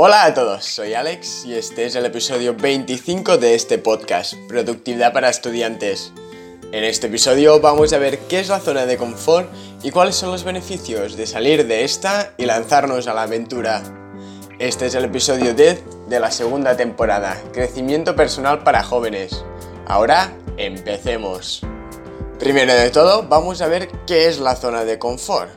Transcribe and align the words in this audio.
Hola 0.00 0.26
a 0.26 0.32
todos, 0.32 0.64
soy 0.64 0.94
Alex 0.94 1.44
y 1.44 1.54
este 1.54 1.84
es 1.84 1.96
el 1.96 2.06
episodio 2.06 2.54
25 2.54 3.36
de 3.36 3.56
este 3.56 3.78
podcast, 3.78 4.34
Productividad 4.46 5.12
para 5.12 5.28
Estudiantes. 5.28 6.12
En 6.70 6.84
este 6.84 7.08
episodio 7.08 7.58
vamos 7.58 7.92
a 7.92 7.98
ver 7.98 8.20
qué 8.28 8.38
es 8.38 8.48
la 8.48 8.60
zona 8.60 8.86
de 8.86 8.96
confort 8.96 9.50
y 9.82 9.90
cuáles 9.90 10.14
son 10.14 10.30
los 10.30 10.44
beneficios 10.44 11.16
de 11.16 11.26
salir 11.26 11.66
de 11.66 11.82
esta 11.82 12.32
y 12.38 12.44
lanzarnos 12.44 13.08
a 13.08 13.14
la 13.14 13.22
aventura. 13.22 13.82
Este 14.60 14.86
es 14.86 14.94
el 14.94 15.06
episodio 15.06 15.52
10 15.52 15.82
de 16.08 16.20
la 16.20 16.30
segunda 16.30 16.76
temporada, 16.76 17.36
Crecimiento 17.52 18.14
Personal 18.14 18.62
para 18.62 18.84
Jóvenes. 18.84 19.44
Ahora, 19.84 20.32
empecemos. 20.58 21.62
Primero 22.38 22.72
de 22.72 22.90
todo, 22.90 23.24
vamos 23.24 23.60
a 23.62 23.66
ver 23.66 23.88
qué 24.06 24.28
es 24.28 24.38
la 24.38 24.54
zona 24.54 24.84
de 24.84 25.00
confort. 25.00 25.50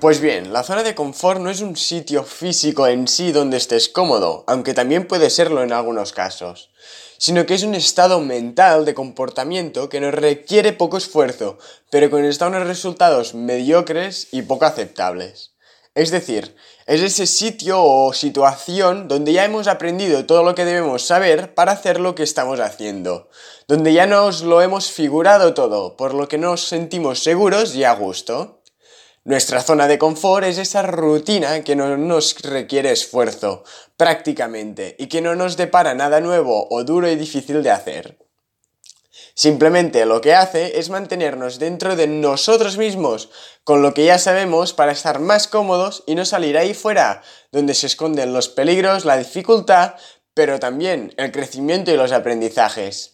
Pues 0.00 0.20
bien, 0.20 0.52
la 0.52 0.62
zona 0.62 0.82
de 0.82 0.94
confort 0.94 1.40
no 1.40 1.50
es 1.50 1.60
un 1.62 1.76
sitio 1.76 2.24
físico 2.24 2.86
en 2.86 3.08
sí 3.08 3.32
donde 3.32 3.56
estés 3.56 3.88
cómodo, 3.88 4.44
aunque 4.46 4.74
también 4.74 5.06
puede 5.06 5.30
serlo 5.30 5.62
en 5.62 5.72
algunos 5.72 6.12
casos, 6.12 6.70
sino 7.16 7.46
que 7.46 7.54
es 7.54 7.62
un 7.62 7.74
estado 7.74 8.20
mental 8.20 8.84
de 8.84 8.92
comportamiento 8.92 9.88
que 9.88 10.00
nos 10.00 10.12
requiere 10.12 10.74
poco 10.74 10.98
esfuerzo, 10.98 11.58
pero 11.90 12.10
con 12.10 12.22
unos 12.22 12.66
resultados 12.66 13.34
mediocres 13.34 14.28
y 14.30 14.42
poco 14.42 14.66
aceptables. 14.66 15.52
Es 15.94 16.10
decir, 16.10 16.56
es 16.86 17.00
ese 17.00 17.26
sitio 17.26 17.82
o 17.82 18.12
situación 18.12 19.06
donde 19.06 19.32
ya 19.32 19.44
hemos 19.44 19.68
aprendido 19.68 20.26
todo 20.26 20.42
lo 20.42 20.54
que 20.54 20.64
debemos 20.64 21.06
saber 21.06 21.54
para 21.54 21.72
hacer 21.72 22.00
lo 22.00 22.16
que 22.16 22.24
estamos 22.24 22.58
haciendo, 22.58 23.30
donde 23.68 23.92
ya 23.92 24.06
nos 24.06 24.42
lo 24.42 24.60
hemos 24.60 24.90
figurado 24.90 25.54
todo, 25.54 25.96
por 25.96 26.12
lo 26.12 26.28
que 26.28 26.36
nos 26.36 26.62
sentimos 26.62 27.22
seguros 27.22 27.76
y 27.76 27.84
a 27.84 27.94
gusto. 27.94 28.60
Nuestra 29.26 29.62
zona 29.62 29.88
de 29.88 29.98
confort 29.98 30.44
es 30.44 30.58
esa 30.58 30.82
rutina 30.82 31.64
que 31.64 31.76
no 31.76 31.96
nos 31.96 32.42
requiere 32.42 32.90
esfuerzo, 32.90 33.64
prácticamente, 33.96 34.96
y 34.98 35.06
que 35.06 35.22
no 35.22 35.34
nos 35.34 35.56
depara 35.56 35.94
nada 35.94 36.20
nuevo 36.20 36.68
o 36.68 36.84
duro 36.84 37.08
y 37.08 37.16
difícil 37.16 37.62
de 37.62 37.70
hacer. 37.70 38.18
Simplemente 39.34 40.04
lo 40.04 40.20
que 40.20 40.34
hace 40.34 40.78
es 40.78 40.90
mantenernos 40.90 41.58
dentro 41.58 41.96
de 41.96 42.06
nosotros 42.06 42.76
mismos, 42.76 43.30
con 43.64 43.80
lo 43.80 43.94
que 43.94 44.04
ya 44.04 44.18
sabemos 44.18 44.74
para 44.74 44.92
estar 44.92 45.20
más 45.20 45.48
cómodos 45.48 46.04
y 46.06 46.16
no 46.16 46.26
salir 46.26 46.58
ahí 46.58 46.74
fuera, 46.74 47.22
donde 47.50 47.72
se 47.72 47.86
esconden 47.86 48.34
los 48.34 48.50
peligros, 48.50 49.06
la 49.06 49.16
dificultad, 49.16 49.94
pero 50.34 50.60
también 50.60 51.14
el 51.16 51.32
crecimiento 51.32 51.90
y 51.90 51.96
los 51.96 52.12
aprendizajes. 52.12 53.13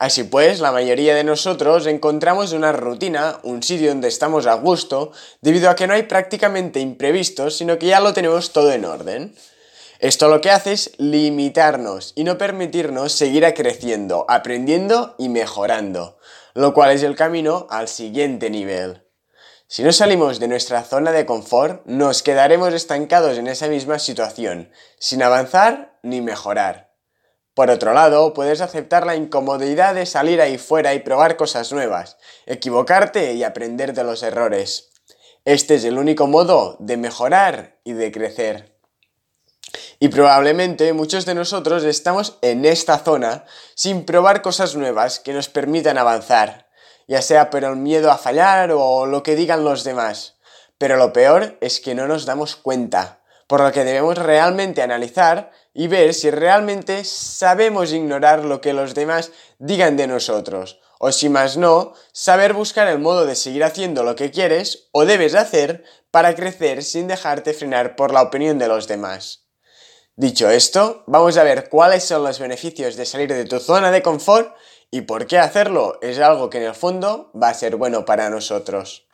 Así 0.00 0.24
pues, 0.24 0.60
la 0.60 0.72
mayoría 0.72 1.14
de 1.14 1.24
nosotros 1.24 1.86
encontramos 1.86 2.54
una 2.54 2.72
rutina, 2.72 3.38
un 3.42 3.62
sitio 3.62 3.90
donde 3.90 4.08
estamos 4.08 4.46
a 4.46 4.54
gusto, 4.54 5.12
debido 5.42 5.68
a 5.68 5.76
que 5.76 5.86
no 5.86 5.92
hay 5.92 6.04
prácticamente 6.04 6.80
imprevistos, 6.80 7.58
sino 7.58 7.78
que 7.78 7.88
ya 7.88 8.00
lo 8.00 8.14
tenemos 8.14 8.54
todo 8.54 8.72
en 8.72 8.86
orden. 8.86 9.34
Esto 9.98 10.28
lo 10.28 10.40
que 10.40 10.50
hace 10.50 10.72
es 10.72 10.92
limitarnos 10.96 12.14
y 12.16 12.24
no 12.24 12.38
permitirnos 12.38 13.12
seguir 13.12 13.44
creciendo, 13.52 14.24
aprendiendo 14.26 15.16
y 15.18 15.28
mejorando, 15.28 16.16
lo 16.54 16.72
cual 16.72 16.92
es 16.92 17.02
el 17.02 17.14
camino 17.14 17.66
al 17.68 17.86
siguiente 17.86 18.48
nivel. 18.48 19.04
Si 19.66 19.82
no 19.82 19.92
salimos 19.92 20.40
de 20.40 20.48
nuestra 20.48 20.82
zona 20.82 21.12
de 21.12 21.26
confort, 21.26 21.84
nos 21.84 22.22
quedaremos 22.22 22.72
estancados 22.72 23.36
en 23.36 23.48
esa 23.48 23.68
misma 23.68 23.98
situación, 23.98 24.72
sin 24.98 25.22
avanzar 25.22 25.98
ni 26.02 26.22
mejorar. 26.22 26.89
Por 27.60 27.70
otro 27.70 27.92
lado, 27.92 28.32
puedes 28.32 28.62
aceptar 28.62 29.04
la 29.04 29.16
incomodidad 29.16 29.94
de 29.94 30.06
salir 30.06 30.40
ahí 30.40 30.56
fuera 30.56 30.94
y 30.94 31.00
probar 31.00 31.36
cosas 31.36 31.72
nuevas, 31.72 32.16
equivocarte 32.46 33.34
y 33.34 33.44
aprender 33.44 33.92
de 33.92 34.02
los 34.02 34.22
errores. 34.22 34.88
Este 35.44 35.74
es 35.74 35.84
el 35.84 35.98
único 35.98 36.26
modo 36.26 36.78
de 36.80 36.96
mejorar 36.96 37.76
y 37.84 37.92
de 37.92 38.10
crecer. 38.12 38.74
Y 39.98 40.08
probablemente 40.08 40.94
muchos 40.94 41.26
de 41.26 41.34
nosotros 41.34 41.84
estamos 41.84 42.38
en 42.40 42.64
esta 42.64 42.96
zona 42.96 43.44
sin 43.74 44.06
probar 44.06 44.40
cosas 44.40 44.74
nuevas 44.74 45.20
que 45.20 45.34
nos 45.34 45.50
permitan 45.50 45.98
avanzar, 45.98 46.70
ya 47.08 47.20
sea 47.20 47.50
por 47.50 47.64
el 47.64 47.76
miedo 47.76 48.10
a 48.10 48.16
fallar 48.16 48.70
o 48.72 49.04
lo 49.04 49.22
que 49.22 49.36
digan 49.36 49.64
los 49.64 49.84
demás. 49.84 50.38
Pero 50.78 50.96
lo 50.96 51.12
peor 51.12 51.58
es 51.60 51.78
que 51.80 51.94
no 51.94 52.08
nos 52.08 52.24
damos 52.24 52.56
cuenta 52.56 53.20
por 53.50 53.62
lo 53.62 53.72
que 53.72 53.82
debemos 53.82 54.16
realmente 54.16 54.80
analizar 54.80 55.50
y 55.72 55.88
ver 55.88 56.14
si 56.14 56.30
realmente 56.30 57.04
sabemos 57.04 57.92
ignorar 57.92 58.44
lo 58.44 58.60
que 58.60 58.72
los 58.72 58.94
demás 58.94 59.32
digan 59.58 59.96
de 59.96 60.06
nosotros, 60.06 60.80
o 60.98 61.12
si 61.12 61.28
más 61.28 61.56
no, 61.56 61.94
saber 62.12 62.52
buscar 62.52 62.88
el 62.88 62.98
modo 62.98 63.26
de 63.26 63.36
seguir 63.36 63.64
haciendo 63.64 64.02
lo 64.02 64.16
que 64.16 64.30
quieres 64.30 64.88
o 64.92 65.04
debes 65.04 65.34
hacer 65.34 65.84
para 66.10 66.34
crecer 66.34 66.82
sin 66.82 67.08
dejarte 67.08 67.54
frenar 67.54 67.96
por 67.96 68.12
la 68.12 68.22
opinión 68.22 68.58
de 68.58 68.68
los 68.68 68.88
demás. 68.88 69.46
Dicho 70.16 70.50
esto, 70.50 71.04
vamos 71.06 71.38
a 71.38 71.44
ver 71.44 71.70
cuáles 71.70 72.04
son 72.04 72.24
los 72.24 72.38
beneficios 72.38 72.96
de 72.96 73.06
salir 73.06 73.32
de 73.32 73.46
tu 73.46 73.58
zona 73.60 73.90
de 73.90 74.02
confort 74.02 74.54
y 74.90 75.02
por 75.02 75.26
qué 75.26 75.38
hacerlo 75.38 75.98
es 76.02 76.18
algo 76.18 76.50
que 76.50 76.58
en 76.58 76.64
el 76.64 76.74
fondo 76.74 77.30
va 77.40 77.48
a 77.48 77.54
ser 77.54 77.76
bueno 77.76 78.04
para 78.04 78.28
nosotros. 78.28 79.06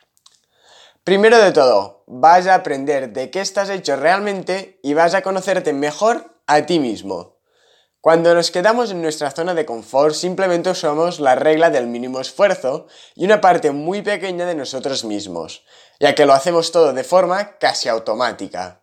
Primero 1.03 1.37
de 1.37 1.53
todo, 1.53 2.03
vas 2.07 2.47
a 2.47 2.55
aprender 2.55 3.13
de 3.13 3.31
qué 3.31 3.39
estás 3.39 3.69
hecho 3.69 3.95
realmente 3.95 4.81
y 4.83 4.93
vas 4.93 5.13
a 5.13 5.21
conocerte 5.21 5.71
mejor 5.71 6.36
a 6.47 6.65
ti 6.65 6.79
mismo. 6.79 7.37
Cuando 7.99 8.33
nos 8.33 8.51
quedamos 8.51 8.89
en 8.91 9.01
nuestra 9.01 9.31
zona 9.31 9.53
de 9.53 9.65
confort 9.65 10.15
simplemente 10.15 10.69
usamos 10.69 11.19
la 11.19 11.35
regla 11.35 11.69
del 11.69 11.87
mínimo 11.87 12.21
esfuerzo 12.21 12.87
y 13.15 13.25
una 13.25 13.41
parte 13.41 13.71
muy 13.71 14.01
pequeña 14.01 14.45
de 14.45 14.55
nosotros 14.55 15.03
mismos, 15.03 15.65
ya 15.99 16.15
que 16.15 16.25
lo 16.25 16.31
hacemos 16.33 16.71
todo 16.71 16.93
de 16.93 17.03
forma 17.03 17.57
casi 17.57 17.89
automática. 17.89 18.81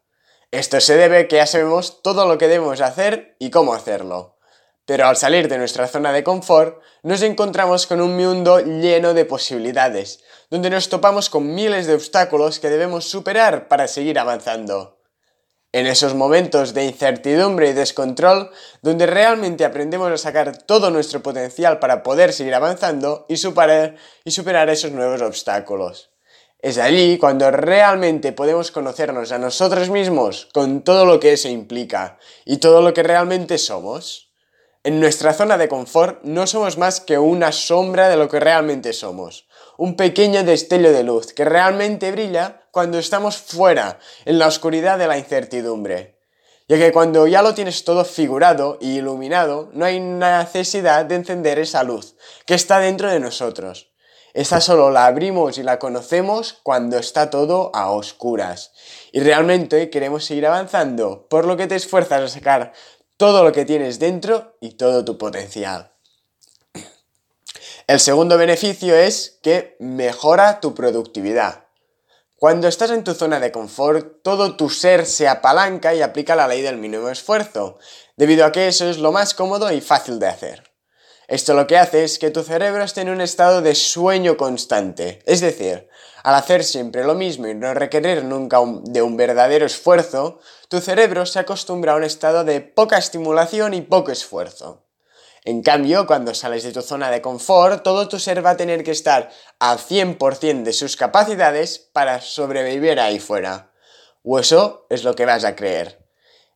Esto 0.51 0.79
se 0.81 0.97
debe 0.97 1.21
a 1.21 1.29
que 1.29 1.37
ya 1.37 1.47
sabemos 1.47 2.03
todo 2.03 2.27
lo 2.27 2.37
que 2.37 2.49
debemos 2.49 2.83
hacer 2.83 3.35
y 3.39 3.51
cómo 3.51 3.73
hacerlo. 3.73 4.37
Pero 4.85 5.07
al 5.07 5.17
salir 5.17 5.49
de 5.49 5.57
nuestra 5.57 5.89
zona 5.89 6.13
de 6.13 6.23
confort, 6.23 6.83
nos 7.03 7.23
encontramos 7.23 7.87
con 7.87 8.03
un 8.03 8.17
mundo 8.19 8.61
lleno 8.61 9.15
de 9.15 9.25
posibilidades, 9.25 10.23
donde 10.51 10.69
nos 10.69 10.91
topamos 10.91 11.31
con 11.31 11.55
miles 11.55 11.87
de 11.87 11.95
obstáculos 11.95 12.59
que 12.59 12.69
debemos 12.69 13.07
superar 13.07 13.69
para 13.69 13.89
seguir 13.89 14.19
avanzando. 14.19 14.99
En 15.75 15.89
esos 15.89 16.15
momentos 16.15 16.73
de 16.73 16.85
incertidumbre 16.85 17.71
y 17.71 17.73
descontrol, 17.73 18.53
donde 18.81 19.07
realmente 19.07 19.65
aprendemos 19.65 20.13
a 20.13 20.19
sacar 20.19 20.57
todo 20.57 20.89
nuestro 20.93 21.21
potencial 21.21 21.81
para 21.81 22.05
poder 22.05 22.33
seguir 22.33 22.55
avanzando 22.55 23.27
y 23.29 23.39
superar, 23.39 23.97
y 24.25 24.31
superar 24.31 24.71
esos 24.71 24.93
nuevos 24.93 25.21
obstáculos. 25.21 26.11
Es 26.61 26.79
allí 26.79 27.19
cuando 27.19 27.51
realmente 27.51 28.31
podemos 28.31 28.71
conocernos 28.71 29.33
a 29.33 29.39
nosotros 29.39 29.91
mismos 29.91 30.47
con 30.55 30.85
todo 30.85 31.07
lo 31.07 31.19
que 31.19 31.33
eso 31.33 31.49
implica 31.49 32.19
y 32.45 32.59
todo 32.59 32.81
lo 32.81 32.95
que 32.95 33.03
realmente 33.03 33.59
somos. 33.59 34.31
En 34.85 35.01
nuestra 35.01 35.35
zona 35.35 35.59
de 35.59 35.67
confort 35.67 36.23
no 36.23 36.47
somos 36.47 36.79
más 36.79 37.01
que 37.01 37.19
una 37.19 37.51
sombra 37.51 38.09
de 38.09 38.17
lo 38.17 38.29
que 38.29 38.39
realmente 38.39 38.93
somos, 38.93 39.49
un 39.77 39.97
pequeño 39.97 40.45
destello 40.45 40.93
de 40.93 41.03
luz 41.03 41.33
que 41.33 41.45
realmente 41.45 42.13
brilla 42.13 42.63
cuando 42.71 42.99
estamos 42.99 43.37
fuera, 43.37 43.99
en 44.25 44.39
la 44.39 44.49
oscuridad 44.49 44.99
de 44.99 45.07
la 45.07 45.19
incertidumbre. 45.19 46.21
Ya 46.67 46.77
que 46.77 46.93
cuando 46.93 47.27
ya 47.27 47.43
lo 47.43 47.55
tienes 47.55 47.85
todo 47.85 48.05
figurado 48.05 48.79
y 48.81 48.97
iluminado, 48.97 49.71
no 49.75 49.85
hay 49.85 50.01
necesidad 50.01 51.05
de 51.05 51.17
encender 51.17 51.59
esa 51.59 51.85
luz 51.85 52.17
que 52.47 52.55
está 52.55 52.79
dentro 52.79 53.11
de 53.11 53.21
nosotros. 53.21 53.93
Esa 54.33 54.61
solo 54.61 54.91
la 54.91 55.07
abrimos 55.07 55.59
y 55.59 55.63
la 55.63 55.79
conocemos 55.79 56.59
cuando 56.65 56.99
está 56.99 57.31
todo 57.31 57.71
a 57.75 57.91
oscuras. 57.91 58.73
Y 59.13 59.21
realmente 59.21 59.91
queremos 59.91 60.25
seguir 60.25 60.47
avanzando, 60.47 61.29
por 61.29 61.45
lo 61.45 61.57
que 61.57 61.69
te 61.69 61.77
esfuerzas 61.77 62.23
a 62.23 62.29
sacar 62.29 62.73
todo 63.17 63.45
lo 63.45 63.53
que 63.53 63.65
tienes 63.65 64.01
dentro 64.01 64.57
y 64.61 64.71
todo 64.71 65.05
tu 65.05 65.19
potencial. 65.19 65.94
El 67.87 68.01
segundo 68.01 68.39
beneficio 68.39 68.97
es 68.97 69.39
que 69.43 69.77
mejora 69.79 70.61
tu 70.61 70.75
productividad. 70.75 71.67
Cuando 72.35 72.67
estás 72.67 72.91
en 72.91 73.05
tu 73.05 73.13
zona 73.13 73.41
de 73.41 73.53
confort, 73.53 74.23
todo 74.23 74.57
tu 74.57 74.71
ser 74.71 75.05
se 75.05 75.29
apalanca 75.29 75.95
y 75.95 76.01
aplica 76.01 76.35
la 76.35 76.49
ley 76.49 76.63
del 76.63 76.79
mínimo 76.79 77.11
esfuerzo, 77.11 77.79
debido 78.17 78.47
a 78.47 78.53
que 78.53 78.69
eso 78.69 78.89
es 78.89 78.97
lo 78.97 79.13
más 79.13 79.35
cómodo 79.35 79.71
y 79.71 79.83
fácil 79.83 80.19
de 80.19 80.29
hacer. 80.29 80.73
Esto 81.29 81.53
lo 81.53 81.67
que 81.67 81.77
hace 81.77 82.05
es 82.05 82.19
que 82.19 82.31
tu 82.31 82.43
cerebro 82.43 82.83
esté 82.83 83.03
en 83.03 83.11
un 83.11 83.21
estado 83.21 83.61
de 83.61 83.75
sueño 83.75 84.39
constante, 84.39 85.23
es 85.27 85.43
decir, 85.43 85.87
al 86.23 86.37
hacer 86.37 86.65
siempre 86.65 87.05
lo 87.05 87.15
mismo 87.15 87.49
y 87.49 87.55
no 87.55 87.75
requerir 87.75 88.25
nunca 88.25 88.61
de 88.85 89.03
un 89.03 89.19
verdadero 89.19 89.67
esfuerzo, 89.67 90.41
tu 90.69 90.81
cerebro 90.81 91.27
se 91.27 91.39
acostumbra 91.39 91.93
a 91.93 91.97
un 91.97 92.05
estado 92.05 92.45
de 92.45 92.63
poca 92.63 92.97
estimulación 92.97 93.75
y 93.75 93.83
poco 93.83 94.11
esfuerzo. 94.11 94.84
En 95.47 95.63
cambio, 95.63 96.07
cuando 96.07 96.33
sales 96.33 96.63
de 96.63 96.73
tu 96.73 96.81
zona 96.81 97.11
de 97.11 97.21
confort, 97.21 97.83
todo 97.83 98.09
tu 98.09 98.19
ser 98.19 98.45
va 98.45 98.51
a 98.51 98.57
tener 98.57 98.83
que 98.83 98.93
estar 98.93 99.31
al 99.59 99.79
100% 99.79 100.63
de 100.63 100.73
sus 100.73 100.97
capacidades 100.97 101.79
para 101.79 102.23
sobrevivir 102.23 102.99
ahí 102.99 103.21
fuera. 103.21 103.71
O 104.23 104.39
eso 104.39 104.87
es 104.89 105.05
lo 105.05 105.15
que 105.15 105.27
vas 105.27 105.45
a 105.45 105.55
creer. 105.55 106.03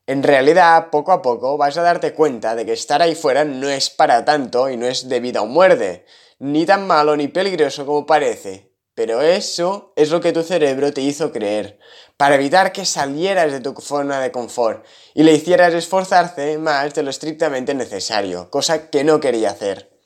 En 0.07 0.23
realidad, 0.23 0.89
poco 0.91 1.13
a 1.13 1.21
poco 1.21 1.59
vas 1.59 1.77
a 1.77 1.83
darte 1.83 2.15
cuenta 2.15 2.55
de 2.55 2.65
que 2.65 2.73
estar 2.73 3.03
ahí 3.03 3.15
fuera 3.15 3.45
no 3.45 3.69
es 3.69 3.91
para 3.91 4.25
tanto 4.25 4.71
y 4.71 4.79
no 4.79 4.87
es 4.87 5.07
de 5.07 5.21
vida 5.21 5.43
o 5.43 5.47
muerte, 5.47 6.07
ni 6.39 6.65
tan 6.65 6.87
malo 6.87 7.15
ni 7.15 7.29
peligroso 7.29 7.85
como 7.85 8.07
parece, 8.07 8.68
pero 8.99 9.23
eso 9.23 9.93
es 9.95 10.11
lo 10.11 10.21
que 10.21 10.33
tu 10.33 10.43
cerebro 10.43 10.93
te 10.93 11.03
hizo 11.03 11.31
creer, 11.31 11.79
para 12.17 12.35
evitar 12.35 12.73
que 12.73 12.85
salieras 12.85 13.53
de 13.53 13.61
tu 13.61 13.73
zona 13.81 14.19
de 14.19 14.33
confort 14.33 14.85
y 15.15 15.23
le 15.23 15.35
hicieras 15.35 15.73
esforzarse 15.73 16.59
más 16.59 16.95
de 16.95 17.05
lo 17.05 17.11
estrictamente 17.11 17.75
necesario, 17.75 18.51
cosa 18.51 18.91
que 18.91 19.05
no 19.05 19.21
quería 19.21 19.51
hacer. 19.51 19.97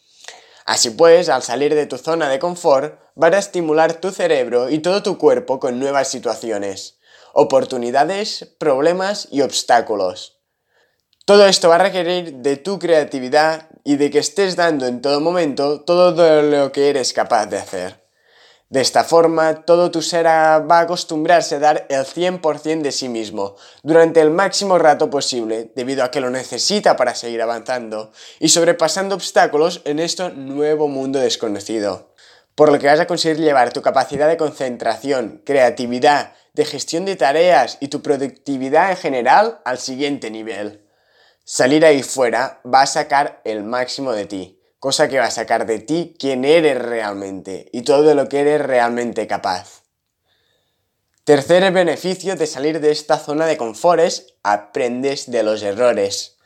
Así 0.66 0.90
pues, 0.90 1.30
al 1.30 1.42
salir 1.42 1.74
de 1.74 1.86
tu 1.86 1.96
zona 1.96 2.28
de 2.28 2.38
confort, 2.38 3.00
vas 3.14 3.32
a 3.32 3.38
estimular 3.38 3.94
tu 3.94 4.10
cerebro 4.10 4.68
y 4.68 4.80
todo 4.80 5.02
tu 5.02 5.16
cuerpo 5.16 5.58
con 5.58 5.80
nuevas 5.80 6.08
situaciones, 6.08 6.98
oportunidades, 7.32 8.54
problemas 8.58 9.26
y 9.30 9.40
obstáculos. 9.40 10.42
Todo 11.24 11.46
esto 11.46 11.70
va 11.70 11.76
a 11.76 11.84
requerir 11.84 12.34
de 12.34 12.58
tu 12.58 12.78
creatividad 12.78 13.70
y 13.84 13.96
de 13.96 14.10
que 14.10 14.18
estés 14.18 14.54
dando 14.54 14.84
en 14.84 15.00
todo 15.00 15.18
momento 15.22 15.80
todo 15.80 16.42
lo 16.42 16.72
que 16.72 16.90
eres 16.90 17.14
capaz 17.14 17.46
de 17.46 17.56
hacer. 17.56 18.01
De 18.72 18.80
esta 18.80 19.04
forma, 19.04 19.66
todo 19.66 19.90
tu 19.90 20.00
ser 20.00 20.24
va 20.24 20.78
a 20.78 20.80
acostumbrarse 20.80 21.56
a 21.56 21.58
dar 21.58 21.86
el 21.90 22.06
100% 22.06 22.80
de 22.80 22.90
sí 22.90 23.10
mismo 23.10 23.54
durante 23.82 24.22
el 24.22 24.30
máximo 24.30 24.78
rato 24.78 25.10
posible, 25.10 25.70
debido 25.76 26.02
a 26.02 26.10
que 26.10 26.22
lo 26.22 26.30
necesita 26.30 26.96
para 26.96 27.14
seguir 27.14 27.42
avanzando 27.42 28.12
y 28.40 28.48
sobrepasando 28.48 29.14
obstáculos 29.14 29.82
en 29.84 29.98
este 29.98 30.30
nuevo 30.30 30.88
mundo 30.88 31.18
desconocido. 31.18 32.14
Por 32.54 32.72
lo 32.72 32.78
que 32.78 32.86
vas 32.86 32.98
a 32.98 33.06
conseguir 33.06 33.44
llevar 33.44 33.74
tu 33.74 33.82
capacidad 33.82 34.26
de 34.26 34.38
concentración, 34.38 35.42
creatividad, 35.44 36.32
de 36.54 36.64
gestión 36.64 37.04
de 37.04 37.16
tareas 37.16 37.76
y 37.78 37.88
tu 37.88 38.00
productividad 38.00 38.92
en 38.92 38.96
general 38.96 39.60
al 39.66 39.76
siguiente 39.76 40.30
nivel. 40.30 40.80
Salir 41.44 41.84
ahí 41.84 42.02
fuera 42.02 42.62
va 42.64 42.80
a 42.80 42.86
sacar 42.86 43.42
el 43.44 43.64
máximo 43.64 44.12
de 44.12 44.24
ti 44.24 44.61
cosa 44.82 45.08
que 45.08 45.20
va 45.20 45.26
a 45.26 45.30
sacar 45.30 45.64
de 45.64 45.78
ti 45.78 46.16
quién 46.18 46.44
eres 46.44 46.76
realmente 46.76 47.70
y 47.72 47.82
todo 47.82 48.16
lo 48.16 48.28
que 48.28 48.40
eres 48.40 48.60
realmente 48.60 49.28
capaz. 49.28 49.84
Tercer 51.22 51.70
beneficio 51.70 52.34
de 52.34 52.48
salir 52.48 52.80
de 52.80 52.90
esta 52.90 53.16
zona 53.16 53.46
de 53.46 53.56
confort 53.56 54.00
es 54.00 54.34
aprendes 54.42 55.30
de 55.30 55.44
los 55.44 55.62
errores. 55.62 56.36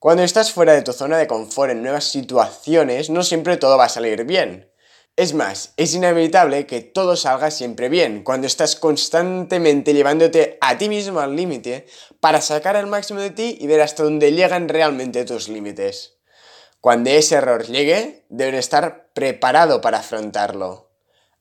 Cuando 0.00 0.24
estás 0.24 0.50
fuera 0.50 0.72
de 0.72 0.82
tu 0.82 0.92
zona 0.92 1.16
de 1.16 1.28
confort 1.28 1.70
en 1.70 1.82
nuevas 1.84 2.06
situaciones, 2.06 3.08
no 3.08 3.22
siempre 3.22 3.56
todo 3.56 3.78
va 3.78 3.84
a 3.84 3.88
salir 3.88 4.24
bien. 4.24 4.68
Es 5.14 5.32
más, 5.32 5.72
es 5.76 5.94
inevitable 5.94 6.66
que 6.66 6.80
todo 6.80 7.14
salga 7.14 7.52
siempre 7.52 7.88
bien 7.88 8.24
cuando 8.24 8.48
estás 8.48 8.74
constantemente 8.74 9.94
llevándote 9.94 10.58
a 10.60 10.76
ti 10.76 10.88
mismo 10.88 11.20
al 11.20 11.36
límite 11.36 11.86
para 12.18 12.40
sacar 12.40 12.74
el 12.74 12.88
máximo 12.88 13.20
de 13.20 13.30
ti 13.30 13.56
y 13.60 13.68
ver 13.68 13.80
hasta 13.80 14.02
dónde 14.02 14.32
llegan 14.32 14.68
realmente 14.68 15.24
tus 15.24 15.48
límites. 15.48 16.15
Cuando 16.86 17.10
ese 17.10 17.34
error 17.34 17.66
llegue, 17.66 18.22
deben 18.28 18.54
estar 18.54 19.08
preparado 19.12 19.80
para 19.80 19.98
afrontarlo. 19.98 20.88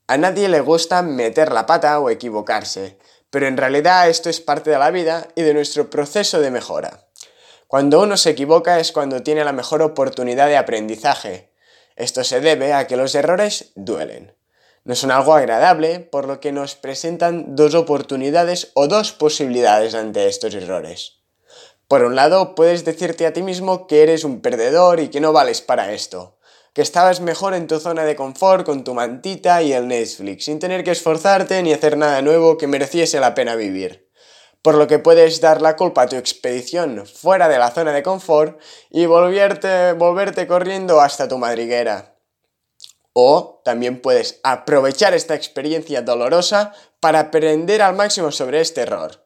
A 0.07 0.17
nadie 0.17 0.49
le 0.49 0.59
gusta 0.59 1.03
meter 1.03 1.51
la 1.51 1.67
pata 1.67 1.99
o 1.99 2.09
equivocarse, 2.09 2.97
pero 3.29 3.45
en 3.45 3.55
realidad 3.55 4.09
esto 4.09 4.31
es 4.31 4.41
parte 4.41 4.71
de 4.71 4.79
la 4.79 4.89
vida 4.89 5.27
y 5.35 5.43
de 5.43 5.53
nuestro 5.53 5.91
proceso 5.91 6.41
de 6.41 6.49
mejora. 6.49 7.05
Cuando 7.67 8.01
uno 8.01 8.17
se 8.17 8.31
equivoca 8.31 8.79
es 8.79 8.91
cuando 8.91 9.21
tiene 9.21 9.45
la 9.45 9.51
mejor 9.51 9.83
oportunidad 9.83 10.47
de 10.47 10.57
aprendizaje. 10.57 11.53
Esto 11.95 12.23
se 12.23 12.41
debe 12.41 12.73
a 12.73 12.87
que 12.87 12.97
los 12.97 13.13
errores 13.13 13.71
duelen. 13.75 14.35
No 14.83 14.95
son 14.95 15.11
algo 15.11 15.35
agradable, 15.35 15.99
por 15.99 16.25
lo 16.25 16.39
que 16.39 16.53
nos 16.53 16.73
presentan 16.73 17.55
dos 17.55 17.75
oportunidades 17.75 18.71
o 18.73 18.87
dos 18.87 19.11
posibilidades 19.11 19.93
ante 19.93 20.27
estos 20.27 20.55
errores. 20.55 21.19
Por 21.87 22.03
un 22.03 22.15
lado, 22.15 22.55
puedes 22.55 22.83
decirte 22.83 23.27
a 23.27 23.33
ti 23.33 23.43
mismo 23.43 23.85
que 23.85 24.01
eres 24.01 24.23
un 24.23 24.41
perdedor 24.41 24.99
y 24.99 25.09
que 25.09 25.21
no 25.21 25.33
vales 25.33 25.61
para 25.61 25.93
esto, 25.93 26.39
que 26.73 26.81
estabas 26.81 27.21
mejor 27.21 27.53
en 27.53 27.67
tu 27.67 27.79
zona 27.79 28.05
de 28.05 28.15
confort 28.15 28.65
con 28.65 28.83
tu 28.83 28.95
mantita 28.95 29.61
y 29.61 29.71
el 29.71 29.87
Netflix, 29.87 30.45
sin 30.45 30.59
tener 30.59 30.83
que 30.83 30.91
esforzarte 30.91 31.61
ni 31.61 31.73
hacer 31.73 31.95
nada 31.95 32.23
nuevo 32.23 32.57
que 32.57 32.65
mereciese 32.65 33.19
la 33.19 33.35
pena 33.35 33.55
vivir. 33.55 34.09
Por 34.63 34.75
lo 34.75 34.87
que 34.87 34.97
puedes 34.97 35.41
dar 35.41 35.61
la 35.61 35.75
culpa 35.75 36.01
a 36.01 36.07
tu 36.07 36.15
expedición 36.15 37.05
fuera 37.05 37.47
de 37.47 37.59
la 37.59 37.69
zona 37.69 37.93
de 37.93 38.01
confort 38.01 38.59
y 38.89 39.05
volverte, 39.05 39.93
volverte 39.93 40.47
corriendo 40.47 41.01
hasta 41.01 41.27
tu 41.27 41.37
madriguera. 41.37 42.15
O 43.13 43.61
también 43.63 44.01
puedes 44.01 44.39
aprovechar 44.43 45.13
esta 45.13 45.35
experiencia 45.35 46.01
dolorosa 46.01 46.73
para 46.99 47.19
aprender 47.19 47.83
al 47.83 47.95
máximo 47.95 48.31
sobre 48.31 48.59
este 48.59 48.81
error. 48.81 49.24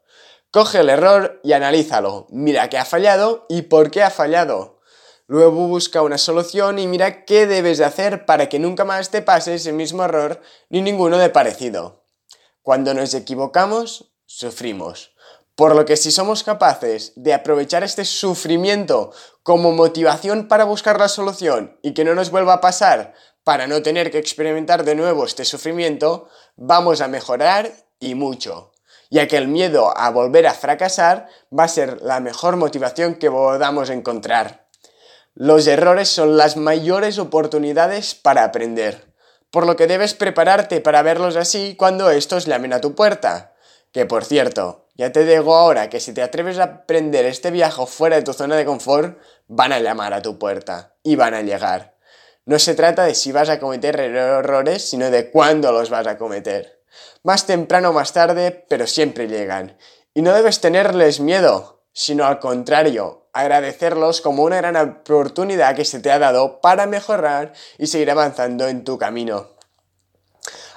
Coge 0.51 0.79
el 0.79 0.89
error 0.89 1.39
y 1.43 1.53
analízalo. 1.53 2.25
Mira 2.31 2.69
qué 2.69 2.79
ha 2.79 2.85
fallado 2.85 3.45
y 3.49 3.63
por 3.63 3.91
qué 3.91 4.01
ha 4.01 4.09
fallado. 4.09 4.79
Luego 5.27 5.67
busca 5.67 6.01
una 6.01 6.17
solución 6.17 6.79
y 6.79 6.87
mira 6.87 7.23
qué 7.23 7.45
debes 7.45 7.77
de 7.77 7.85
hacer 7.85 8.25
para 8.25 8.49
que 8.49 8.57
nunca 8.57 8.83
más 8.83 9.11
te 9.11 9.21
pase 9.21 9.53
ese 9.53 9.73
mismo 9.73 10.03
error 10.03 10.41
ni 10.69 10.81
ninguno 10.81 11.19
de 11.19 11.29
parecido. 11.29 12.03
Cuando 12.63 12.95
nos 12.95 13.13
equivocamos, 13.13 14.11
sufrimos. 14.25 15.13
Por 15.53 15.75
lo 15.75 15.85
que 15.85 15.97
si 15.97 16.09
somos 16.09 16.43
capaces 16.43 17.13
de 17.15 17.35
aprovechar 17.35 17.83
este 17.83 18.03
sufrimiento 18.03 19.11
como 19.43 19.71
motivación 19.71 20.47
para 20.47 20.63
buscar 20.63 20.99
la 20.99 21.09
solución 21.09 21.77
y 21.83 21.93
que 21.93 22.03
no 22.03 22.15
nos 22.15 22.31
vuelva 22.31 22.53
a 22.53 22.61
pasar 22.61 23.13
para 23.43 23.67
no 23.67 23.83
tener 23.83 24.09
que 24.09 24.17
experimentar 24.17 24.83
de 24.83 24.95
nuevo 24.95 25.25
este 25.25 25.45
sufrimiento, 25.45 26.27
vamos 26.55 27.01
a 27.01 27.07
mejorar 27.07 27.71
y 27.99 28.15
mucho 28.15 28.71
ya 29.09 29.27
que 29.27 29.37
el 29.37 29.47
miedo 29.47 29.97
a 29.97 30.09
volver 30.11 30.47
a 30.47 30.53
fracasar 30.53 31.27
va 31.57 31.63
a 31.63 31.69
ser 31.69 32.01
la 32.01 32.19
mejor 32.19 32.55
motivación 32.55 33.15
que 33.15 33.31
podamos 33.31 33.89
encontrar. 33.89 34.67
Los 35.35 35.67
errores 35.67 36.09
son 36.09 36.37
las 36.37 36.57
mayores 36.57 37.17
oportunidades 37.17 38.15
para 38.15 38.43
aprender, 38.43 39.13
por 39.51 39.65
lo 39.65 39.75
que 39.75 39.87
debes 39.87 40.13
prepararte 40.13 40.81
para 40.81 41.01
verlos 41.01 41.35
así 41.35 41.75
cuando 41.77 42.09
estos 42.11 42.45
llamen 42.45 42.73
a 42.73 42.81
tu 42.81 42.95
puerta. 42.95 43.53
Que 43.91 44.05
por 44.05 44.23
cierto, 44.25 44.87
ya 44.95 45.11
te 45.11 45.25
digo 45.25 45.55
ahora 45.55 45.89
que 45.89 45.99
si 45.99 46.13
te 46.13 46.21
atreves 46.21 46.59
a 46.59 46.63
aprender 46.63 47.25
este 47.25 47.51
viaje 47.51 47.85
fuera 47.87 48.17
de 48.17 48.21
tu 48.21 48.33
zona 48.33 48.55
de 48.55 48.65
confort, 48.65 49.17
van 49.47 49.71
a 49.71 49.79
llamar 49.79 50.13
a 50.13 50.21
tu 50.21 50.37
puerta 50.37 50.95
y 51.03 51.15
van 51.15 51.33
a 51.33 51.41
llegar. 51.41 51.95
No 52.45 52.59
se 52.59 52.75
trata 52.75 53.05
de 53.05 53.15
si 53.15 53.31
vas 53.31 53.49
a 53.49 53.59
cometer 53.59 53.99
errores, 53.99 54.89
sino 54.89 55.09
de 55.09 55.31
cuándo 55.31 55.71
los 55.71 55.89
vas 55.89 56.07
a 56.07 56.17
cometer. 56.17 56.78
Más 57.23 57.45
temprano 57.45 57.89
o 57.89 57.93
más 57.93 58.13
tarde, 58.13 58.65
pero 58.69 58.87
siempre 58.87 59.27
llegan. 59.27 59.77
Y 60.13 60.21
no 60.21 60.33
debes 60.33 60.61
tenerles 60.61 61.19
miedo, 61.19 61.83
sino 61.91 62.25
al 62.25 62.39
contrario, 62.39 63.29
agradecerlos 63.33 64.21
como 64.21 64.43
una 64.43 64.57
gran 64.57 64.75
oportunidad 64.77 65.75
que 65.75 65.85
se 65.85 65.99
te 65.99 66.11
ha 66.11 66.19
dado 66.19 66.61
para 66.61 66.87
mejorar 66.87 67.53
y 67.77 67.87
seguir 67.87 68.11
avanzando 68.11 68.67
en 68.67 68.83
tu 68.83 68.97
camino. 68.97 69.47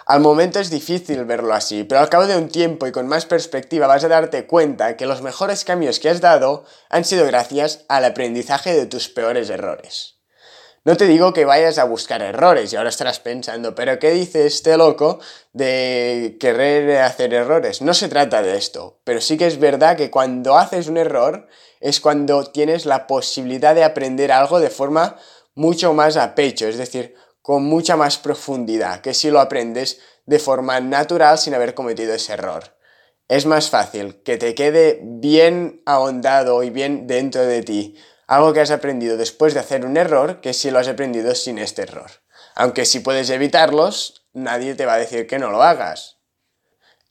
Al 0.05 0.21
momento 0.21 0.59
es 0.59 0.69
difícil 0.69 1.25
verlo 1.25 1.55
así, 1.55 1.85
pero 1.85 2.01
al 2.01 2.09
cabo 2.09 2.27
de 2.27 2.37
un 2.37 2.49
tiempo 2.49 2.87
y 2.87 2.93
con 2.93 3.07
más 3.07 3.25
perspectiva 3.25 3.87
vas 3.87 4.03
a 4.05 4.09
darte 4.09 4.47
cuenta 4.47 4.97
que 4.97 5.07
los 5.07 5.23
mejores 5.23 5.65
cambios 5.65 6.01
que 6.01 6.11
has 6.11 6.21
dado 6.21 6.65
han 6.91 7.05
sido 7.05 7.25
gracias 7.27 7.85
al 7.89 8.05
aprendizaje 8.05 8.75
de 8.75 8.87
tus 8.87 9.09
peores 9.09 9.49
errores. 9.49 10.12
No 10.85 10.97
te 10.97 11.07
digo 11.07 11.33
que 11.33 11.45
vayas 11.45 11.79
a 11.79 11.85
buscar 11.85 12.23
errores 12.23 12.73
y 12.73 12.77
ahora 12.77 12.89
estarás 12.89 13.21
pensando, 13.21 13.73
pero 13.73 14.01
¿qué 14.01 14.11
dice 14.11 14.47
este 14.47 14.77
loco 14.77 15.21
de 15.53 16.37
querer 16.41 17.03
hacer 17.03 17.33
errores? 17.35 17.83
No 17.83 17.95
se 17.95 18.09
trata 18.09 18.43
de 18.43 18.57
esto, 18.57 18.99
pero 19.05 19.21
sí 19.21 19.39
que 19.39 19.47
es 19.47 19.61
verdad 19.61 19.97
que 19.97 20.11
cuando 20.11 20.59
haces 20.59 20.89
un 20.89 20.97
error 20.97 21.47
es 21.81 22.01
cuando 22.01 22.43
tienes 22.51 22.85
la 22.85 23.07
posibilidad 23.07 23.77
de 23.77 23.85
aprender 23.85 24.33
algo 24.33 24.59
de 24.59 24.71
forma 24.71 25.17
mucho 25.55 25.95
más 25.95 26.17
a 26.17 26.35
pecho, 26.35 26.67
es 26.67 26.79
decir, 26.79 27.15
con 27.43 27.63
mucha 27.63 27.95
más 27.95 28.19
profundidad, 28.19 29.03
que 29.03 29.15
si 29.15 29.31
lo 29.31 29.39
aprendes 29.39 30.01
de 30.27 30.41
forma 30.41 30.81
natural 30.81 31.39
sin 31.39 31.55
haber 31.55 31.75
cometido 31.75 32.13
ese 32.13 32.33
error. 32.33 32.77
Es 33.29 33.47
más 33.47 33.71
fácil 33.71 34.21
que 34.25 34.37
te 34.37 34.57
quede 34.57 34.99
bien 35.01 35.81
ahondado 35.87 36.65
y 36.65 36.71
bien 36.71 37.07
dentro 37.07 37.43
de 37.43 37.63
ti 37.63 37.97
algo 38.27 38.53
que 38.53 38.61
has 38.61 38.71
aprendido 38.71 39.17
después 39.17 39.55
de 39.55 39.61
hacer 39.61 39.85
un 39.85 39.97
error 39.97 40.41
que 40.41 40.55
si 40.55 40.71
lo 40.71 40.79
has 40.79 40.89
aprendido 40.89 41.35
sin 41.35 41.59
este 41.59 41.83
error. 41.83 42.11
Aunque 42.55 42.85
si 42.85 43.01
puedes 43.01 43.31
evitarlos, 43.31 44.27
nadie 44.33 44.75
te 44.75 44.87
va 44.87 44.95
a 44.95 44.99
decir 44.99 45.27
que 45.27 45.39
no 45.39 45.51
lo 45.51 45.63
hagas. 45.63 46.19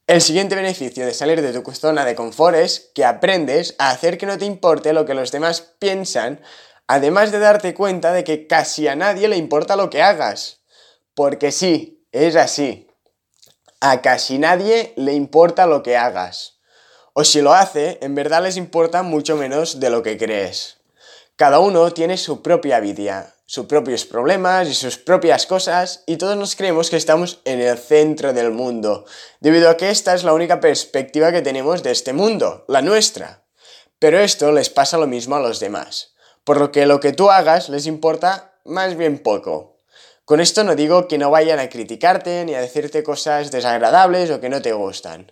El 0.08 0.22
siguiente 0.22 0.56
beneficio 0.56 1.06
de 1.06 1.14
salir 1.14 1.42
de 1.42 1.54
tu 1.54 1.72
zona 1.74 2.04
de 2.04 2.16
confort 2.16 2.58
es 2.58 2.92
que 2.94 3.06
aprendes 3.06 3.76
a 3.80 3.92
hacer 3.92 4.18
que 4.18 4.26
no 4.26 4.38
te 4.38 4.46
importe 4.46 4.94
lo 4.94 5.06
que 5.06 5.14
los 5.14 5.32
demás 5.32 5.62
piensan, 5.80 6.42
además 6.88 7.32
de 7.32 7.40
darte 7.40 7.74
cuenta 7.74 8.12
de 8.12 8.24
que 8.24 8.46
casi 8.46 8.88
a 8.88 8.96
nadie 8.96 9.28
le 9.28 9.38
importa 9.38 9.76
lo 9.76 9.90
que 9.90 10.02
hagas. 10.02 10.60
Porque 11.14 11.52
sí, 11.52 12.06
es 12.12 12.36
así. 12.36 12.88
A 13.80 14.02
casi 14.02 14.38
nadie 14.38 14.94
le 14.98 15.14
importa 15.14 15.66
lo 15.66 15.82
que 15.82 15.96
hagas. 15.96 16.60
O 17.14 17.24
si 17.24 17.42
lo 17.42 17.54
hace, 17.54 17.98
en 18.02 18.14
verdad 18.16 18.44
les 18.44 18.58
importa 18.58 19.04
mucho 19.04 19.36
menos 19.36 19.80
de 19.80 19.90
lo 19.90 20.04
que 20.04 20.18
crees. 20.18 20.81
Cada 21.42 21.58
uno 21.58 21.92
tiene 21.92 22.18
su 22.18 22.44
propia 22.44 22.80
vida, 22.80 23.34
sus 23.48 23.66
propios 23.66 24.06
problemas 24.06 24.68
y 24.68 24.76
sus 24.76 25.00
propias 25.00 25.48
cosas 25.48 26.04
y 26.06 26.18
todos 26.18 26.38
nos 26.38 26.56
creemos 26.56 26.92
que 26.92 26.98
estamos 26.98 27.42
en 27.46 27.60
el 27.60 27.80
centro 27.80 28.32
del 28.32 28.52
mundo, 28.52 29.06
debido 29.40 29.68
a 29.68 29.76
que 29.76 29.90
esta 29.90 30.14
es 30.14 30.24
la 30.24 30.34
única 30.34 30.60
perspectiva 30.60 31.32
que 31.32 31.42
tenemos 31.42 31.82
de 31.82 31.90
este 31.90 32.14
mundo, 32.14 32.64
la 32.68 32.84
nuestra. 32.84 33.44
Pero 33.98 34.20
esto 34.20 34.52
les 34.52 34.70
pasa 34.70 35.00
lo 35.00 35.08
mismo 35.08 35.36
a 35.36 35.40
los 35.40 35.60
demás, 35.60 36.14
por 36.44 36.60
lo 36.60 36.72
que 36.72 36.86
lo 36.86 37.00
que 37.00 37.12
tú 37.12 37.32
hagas 37.32 37.70
les 37.70 37.88
importa 37.88 38.54
más 38.64 38.96
bien 38.96 39.18
poco. 39.18 39.80
Con 40.26 40.42
esto 40.42 40.64
no 40.64 40.76
digo 40.76 41.08
que 41.08 41.18
no 41.18 41.32
vayan 41.32 41.58
a 41.58 41.70
criticarte 41.70 42.46
ni 42.46 42.54
a 42.54 42.62
decirte 42.62 43.02
cosas 43.02 43.50
desagradables 43.50 44.30
o 44.30 44.40
que 44.40 44.50
no 44.50 44.62
te 44.62 44.74
gustan. 44.74 45.32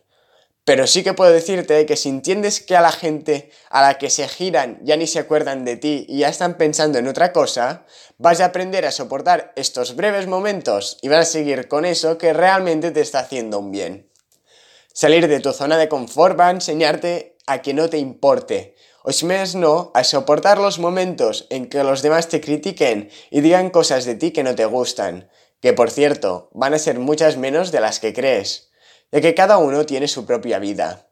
Pero 0.70 0.86
sí 0.86 1.02
que 1.02 1.16
puedo 1.16 1.32
decirte 1.32 1.88
que 1.88 1.96
si 1.96 2.10
entiendes 2.10 2.60
que 2.60 2.76
a 2.76 2.82
la 2.82 2.92
gente 2.92 3.50
a 3.72 3.82
la 3.82 3.98
que 3.98 4.12
se 4.12 4.28
giran 4.28 4.78
ya 4.84 4.98
ni 4.98 5.08
se 5.08 5.18
acuerdan 5.18 5.66
de 5.66 5.78
ti 5.78 6.06
y 6.08 6.20
ya 6.20 6.30
están 6.30 6.58
pensando 6.60 7.00
en 7.00 7.08
otra 7.08 7.34
cosa, 7.34 7.88
vas 8.20 8.40
a 8.40 8.46
aprender 8.46 8.86
a 8.86 8.92
soportar 8.92 9.52
estos 9.56 9.96
breves 9.96 10.28
momentos 10.28 11.00
y 11.02 11.08
vas 11.08 11.28
a 11.28 11.32
seguir 11.32 11.68
con 11.70 11.86
eso 11.86 12.20
que 12.20 12.34
realmente 12.34 12.92
te 12.92 13.02
está 13.02 13.22
haciendo 13.22 13.58
un 13.58 13.72
bien. 13.72 14.12
Salir 14.94 15.28
de 15.28 15.40
tu 15.40 15.54
zona 15.54 15.76
de 15.76 15.90
confort 15.90 16.40
va 16.40 16.50
a 16.50 16.52
enseñarte 16.52 17.36
a 17.48 17.64
que 17.64 17.74
no 17.74 17.90
te 17.90 17.98
importe, 17.98 18.76
o 19.02 19.12
si 19.12 19.26
me 19.26 19.44
no, 19.56 19.90
a 19.96 20.04
soportar 20.04 20.60
los 20.60 20.78
momentos 20.78 21.48
en 21.50 21.68
que 21.68 21.84
los 21.84 22.04
demás 22.04 22.28
te 22.28 22.42
critiquen 22.42 23.10
y 23.32 23.42
digan 23.42 23.72
cosas 23.72 24.06
de 24.06 24.14
ti 24.14 24.30
que 24.30 24.44
no 24.44 24.54
te 24.54 24.66
gustan, 24.66 25.32
que 25.62 25.74
por 25.74 25.90
cierto, 25.90 26.52
van 26.54 26.76
a 26.76 26.78
ser 26.78 27.00
muchas 27.00 27.38
menos 27.38 27.72
de 27.72 27.82
las 27.82 28.00
que 28.00 28.14
crees 28.14 28.69
de 29.12 29.22
que 29.22 29.36
cada 29.36 29.58
uno 29.58 29.86
tiene 29.86 30.08
su 30.08 30.26
propia 30.26 30.60
vida. 30.60 31.08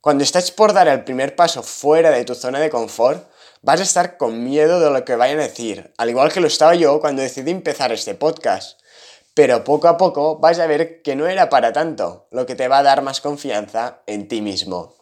Cuando 0.00 0.24
estás 0.24 0.50
por 0.50 0.72
dar 0.72 0.88
el 0.88 1.04
primer 1.04 1.34
paso 1.34 1.62
fuera 1.62 2.10
de 2.10 2.24
tu 2.24 2.34
zona 2.34 2.60
de 2.60 2.70
confort, 2.70 3.28
vas 3.62 3.80
a 3.80 3.82
estar 3.82 4.16
con 4.16 4.44
miedo 4.44 4.80
de 4.80 4.90
lo 4.90 5.04
que 5.04 5.16
vayan 5.16 5.40
a 5.40 5.42
decir, 5.42 5.92
al 5.96 6.10
igual 6.10 6.32
que 6.32 6.40
lo 6.40 6.46
estaba 6.46 6.74
yo 6.74 7.00
cuando 7.00 7.22
decidí 7.22 7.50
empezar 7.50 7.92
este 7.92 8.14
podcast. 8.14 8.80
Pero 9.34 9.64
poco 9.64 9.88
a 9.88 9.96
poco 9.96 10.38
vas 10.38 10.58
a 10.58 10.66
ver 10.66 11.02
que 11.02 11.16
no 11.16 11.26
era 11.26 11.48
para 11.48 11.72
tanto, 11.72 12.26
lo 12.30 12.46
que 12.46 12.54
te 12.54 12.68
va 12.68 12.78
a 12.78 12.82
dar 12.82 13.02
más 13.02 13.20
confianza 13.20 14.02
en 14.06 14.28
ti 14.28 14.40
mismo. 14.40 14.94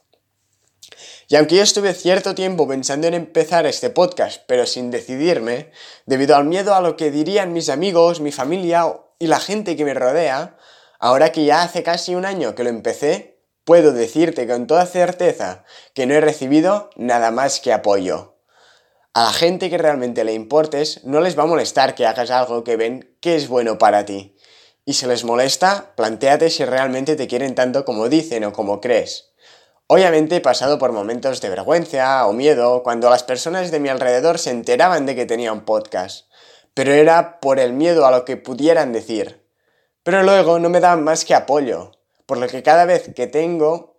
Y 1.28 1.36
aunque 1.36 1.56
yo 1.56 1.62
estuve 1.62 1.92
cierto 1.94 2.34
tiempo 2.34 2.68
pensando 2.68 3.06
en 3.08 3.14
empezar 3.14 3.66
este 3.66 3.90
podcast, 3.90 4.42
pero 4.46 4.66
sin 4.66 4.90
decidirme, 4.90 5.72
debido 6.04 6.36
al 6.36 6.44
miedo 6.44 6.74
a 6.74 6.80
lo 6.80 6.96
que 6.96 7.10
dirían 7.10 7.52
mis 7.52 7.68
amigos, 7.68 8.20
mi 8.20 8.30
familia 8.30 8.94
y 9.18 9.26
la 9.26 9.40
gente 9.40 9.76
que 9.76 9.84
me 9.84 9.94
rodea, 9.94 10.56
Ahora 10.98 11.32
que 11.32 11.44
ya 11.44 11.62
hace 11.62 11.82
casi 11.82 12.14
un 12.14 12.24
año 12.24 12.54
que 12.54 12.64
lo 12.64 12.70
empecé, 12.70 13.40
puedo 13.64 13.92
decirte 13.92 14.46
con 14.46 14.66
toda 14.66 14.86
certeza 14.86 15.64
que 15.94 16.06
no 16.06 16.14
he 16.14 16.20
recibido 16.20 16.90
nada 16.96 17.30
más 17.30 17.60
que 17.60 17.72
apoyo. 17.72 18.36
A 19.12 19.24
la 19.24 19.32
gente 19.32 19.70
que 19.70 19.78
realmente 19.78 20.24
le 20.24 20.34
importes 20.34 21.02
no 21.04 21.20
les 21.20 21.38
va 21.38 21.44
a 21.44 21.46
molestar 21.46 21.94
que 21.94 22.06
hagas 22.06 22.30
algo 22.30 22.64
que 22.64 22.76
ven 22.76 23.16
que 23.20 23.34
es 23.34 23.48
bueno 23.48 23.78
para 23.78 24.04
ti. 24.04 24.36
Y 24.84 24.92
si 24.92 25.06
les 25.06 25.24
molesta, 25.24 25.94
planteate 25.96 26.50
si 26.50 26.64
realmente 26.64 27.16
te 27.16 27.26
quieren 27.26 27.54
tanto 27.54 27.84
como 27.84 28.08
dicen 28.08 28.44
o 28.44 28.52
como 28.52 28.80
crees. 28.80 29.32
Obviamente 29.88 30.36
he 30.36 30.40
pasado 30.40 30.78
por 30.78 30.92
momentos 30.92 31.40
de 31.40 31.48
vergüenza 31.48 32.26
o 32.26 32.32
miedo 32.32 32.82
cuando 32.82 33.08
las 33.08 33.22
personas 33.22 33.70
de 33.70 33.80
mi 33.80 33.88
alrededor 33.88 34.38
se 34.38 34.50
enteraban 34.50 35.06
de 35.06 35.14
que 35.14 35.26
tenía 35.26 35.52
un 35.52 35.64
podcast, 35.64 36.26
pero 36.74 36.92
era 36.92 37.40
por 37.40 37.58
el 37.58 37.72
miedo 37.72 38.04
a 38.04 38.10
lo 38.10 38.24
que 38.24 38.36
pudieran 38.36 38.92
decir. 38.92 39.45
Pero 40.06 40.22
luego 40.22 40.60
no 40.60 40.68
me 40.68 40.78
dan 40.78 41.02
más 41.02 41.24
que 41.24 41.34
apoyo, 41.34 41.90
por 42.26 42.38
lo 42.38 42.46
que 42.46 42.62
cada 42.62 42.84
vez 42.84 43.12
que 43.12 43.26
tengo, 43.26 43.96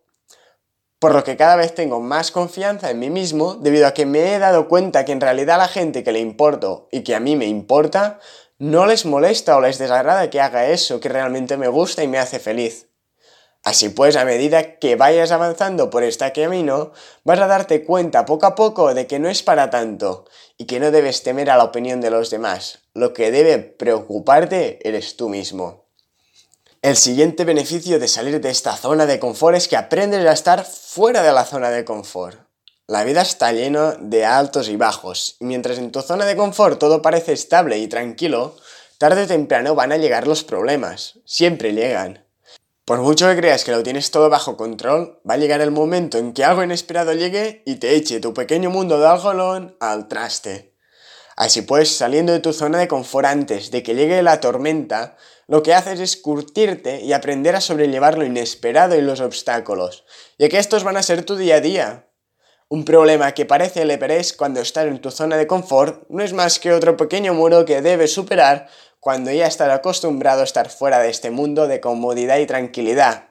por 0.99 1.13
lo 1.13 1.25
que 1.25 1.35
cada 1.35 1.57
vez 1.57 1.75
tengo 1.75 1.99
más 1.99 2.31
confianza 2.31 2.89
en 2.89 2.99
mí 2.99 3.09
mismo, 3.09 3.55
debido 3.55 3.87
a 3.87 3.93
que 3.93 4.05
me 4.05 4.33
he 4.33 4.39
dado 4.39 4.69
cuenta 4.69 5.03
que 5.03 5.11
en 5.11 5.19
realidad 5.19 5.57
la 5.57 5.67
gente 5.67 6.05
que 6.05 6.13
le 6.13 6.21
importo 6.21 6.87
y 6.93 7.01
que 7.01 7.13
a 7.13 7.19
mí 7.19 7.35
me 7.35 7.47
importa, 7.47 8.21
no 8.57 8.85
les 8.85 9.05
molesta 9.05 9.57
o 9.57 9.59
les 9.59 9.79
desagrada 9.79 10.29
que 10.29 10.39
haga 10.39 10.67
eso 10.67 11.01
que 11.01 11.09
realmente 11.09 11.57
me 11.57 11.67
gusta 11.67 12.05
y 12.05 12.07
me 12.07 12.19
hace 12.19 12.39
feliz. 12.39 12.87
Así 13.65 13.89
pues, 13.89 14.15
a 14.15 14.23
medida 14.23 14.79
que 14.79 14.95
vayas 14.95 15.33
avanzando 15.33 15.89
por 15.89 16.03
este 16.03 16.31
camino, 16.31 16.93
vas 17.25 17.41
a 17.41 17.47
darte 17.47 17.83
cuenta 17.83 18.23
poco 18.23 18.45
a 18.45 18.55
poco 18.55 18.93
de 18.93 19.07
que 19.07 19.19
no 19.19 19.27
es 19.27 19.43
para 19.43 19.69
tanto 19.69 20.23
y 20.57 20.67
que 20.67 20.79
no 20.79 20.89
debes 20.89 21.23
temer 21.23 21.49
a 21.49 21.57
la 21.57 21.65
opinión 21.65 21.99
de 21.99 22.11
los 22.11 22.29
demás. 22.29 22.79
Lo 22.93 23.11
que 23.11 23.29
debe 23.29 23.57
preocuparte 23.57 24.79
eres 24.87 25.17
tú 25.17 25.27
mismo. 25.27 25.86
El 26.83 26.95
siguiente 26.95 27.43
beneficio 27.43 27.99
de 27.99 28.07
salir 28.07 28.39
de 28.39 28.51
esta 28.51 28.75
zona 28.77 29.07
de 29.07 29.19
confort 29.19 29.57
es 29.57 29.67
que 29.67 29.75
aprendes 29.75 30.23
a 30.27 30.31
estar 30.31 30.63
fuera 30.63 31.23
de 31.23 31.31
la 31.31 31.43
zona 31.43 31.71
de 31.71 31.83
confort. 31.83 32.39
La 32.85 33.03
vida 33.03 33.23
está 33.23 33.51
llena 33.51 33.97
de 33.99 34.25
altos 34.25 34.69
y 34.69 34.75
bajos, 34.75 35.37
y 35.39 35.45
mientras 35.45 35.79
en 35.79 35.91
tu 35.91 36.01
zona 36.01 36.25
de 36.25 36.35
confort 36.35 36.79
todo 36.79 37.01
parece 37.01 37.33
estable 37.33 37.79
y 37.79 37.87
tranquilo, 37.87 38.55
tarde 38.99 39.23
o 39.23 39.27
temprano 39.27 39.73
van 39.73 39.91
a 39.91 39.97
llegar 39.97 40.27
los 40.27 40.43
problemas. 40.43 41.19
Siempre 41.25 41.73
llegan. 41.73 42.25
Por 42.85 43.01
mucho 43.01 43.27
que 43.27 43.37
creas 43.37 43.63
que 43.63 43.71
lo 43.71 43.81
tienes 43.81 44.11
todo 44.11 44.29
bajo 44.29 44.55
control, 44.55 45.19
va 45.27 45.33
a 45.33 45.37
llegar 45.37 45.61
el 45.61 45.71
momento 45.71 46.19
en 46.19 46.31
que 46.31 46.45
algo 46.45 46.63
inesperado 46.63 47.11
llegue 47.13 47.63
y 47.65 47.77
te 47.77 47.95
eche 47.95 48.19
tu 48.19 48.35
pequeño 48.35 48.69
mundo 48.69 48.99
de 48.99 49.07
algodón 49.07 49.75
al 49.79 50.07
traste. 50.07 50.75
Así 51.35 51.63
pues, 51.63 51.95
saliendo 51.95 52.33
de 52.33 52.39
tu 52.39 52.53
zona 52.53 52.77
de 52.77 52.87
confort 52.87 53.27
antes 53.27 53.71
de 53.71 53.83
que 53.83 53.93
llegue 53.93 54.23
la 54.23 54.39
tormenta, 54.39 55.17
lo 55.47 55.63
que 55.63 55.73
haces 55.73 55.99
es 55.99 56.17
curtirte 56.17 57.01
y 57.01 57.13
aprender 57.13 57.55
a 57.55 57.61
sobrellevar 57.61 58.17
lo 58.17 58.25
inesperado 58.25 58.95
y 58.95 59.01
los 59.01 59.21
obstáculos, 59.21 60.05
ya 60.37 60.49
que 60.49 60.59
estos 60.59 60.83
van 60.83 60.97
a 60.97 61.03
ser 61.03 61.23
tu 61.23 61.35
día 61.35 61.55
a 61.55 61.61
día. 61.61 62.09
Un 62.69 62.83
problema 62.83 63.31
que 63.33 63.45
parece 63.45 63.83
el 63.83 63.91
Everest 63.91 64.35
cuando 64.35 64.59
estás 64.59 64.87
en 64.87 64.99
tu 64.99 65.09
zona 65.09 65.37
de 65.37 65.47
confort 65.47 66.03
no 66.09 66.21
es 66.21 66.33
más 66.33 66.59
que 66.59 66.73
otro 66.73 66.97
pequeño 66.97 67.33
muro 67.33 67.63
que 67.63 67.81
debes 67.81 68.13
superar 68.13 68.67
cuando 68.99 69.31
ya 69.31 69.47
estás 69.47 69.69
acostumbrado 69.69 70.41
a 70.41 70.43
estar 70.43 70.69
fuera 70.69 70.99
de 70.99 71.09
este 71.09 71.31
mundo 71.31 71.67
de 71.67 71.79
comodidad 71.79 72.39
y 72.39 72.45
tranquilidad. 72.45 73.29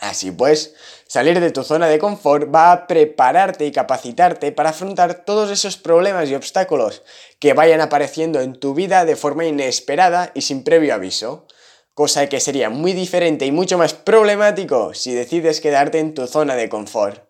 Así 0.00 0.30
pues, 0.30 0.74
salir 1.08 1.40
de 1.40 1.50
tu 1.50 1.64
zona 1.64 1.88
de 1.88 1.98
confort 1.98 2.54
va 2.54 2.70
a 2.70 2.86
prepararte 2.86 3.66
y 3.66 3.72
capacitarte 3.72 4.52
para 4.52 4.70
afrontar 4.70 5.24
todos 5.24 5.50
esos 5.50 5.76
problemas 5.76 6.28
y 6.28 6.34
obstáculos 6.34 7.02
que 7.40 7.52
vayan 7.52 7.80
apareciendo 7.80 8.40
en 8.40 8.58
tu 8.58 8.74
vida 8.74 9.04
de 9.04 9.16
forma 9.16 9.44
inesperada 9.44 10.30
y 10.34 10.42
sin 10.42 10.62
previo 10.62 10.94
aviso, 10.94 11.46
cosa 11.94 12.28
que 12.28 12.38
sería 12.38 12.70
muy 12.70 12.92
diferente 12.92 13.44
y 13.44 13.50
mucho 13.50 13.76
más 13.76 13.92
problemático 13.92 14.94
si 14.94 15.12
decides 15.12 15.60
quedarte 15.60 15.98
en 15.98 16.14
tu 16.14 16.28
zona 16.28 16.54
de 16.54 16.68
confort. 16.68 17.28